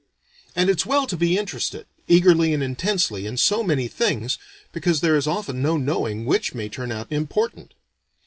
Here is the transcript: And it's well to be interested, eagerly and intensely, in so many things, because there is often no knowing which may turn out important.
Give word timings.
And 0.55 0.67
it's 0.67 0.83
well 0.83 1.05
to 1.05 1.15
be 1.15 1.37
interested, 1.37 1.85
eagerly 2.07 2.55
and 2.55 2.63
intensely, 2.63 3.27
in 3.27 3.37
so 3.37 3.61
many 3.61 3.87
things, 3.87 4.39
because 4.71 5.01
there 5.01 5.15
is 5.15 5.27
often 5.27 5.61
no 5.61 5.77
knowing 5.77 6.25
which 6.25 6.55
may 6.55 6.69
turn 6.69 6.91
out 6.91 7.11
important. 7.11 7.75